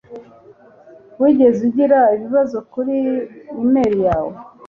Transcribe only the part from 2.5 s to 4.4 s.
kuri imeri yawe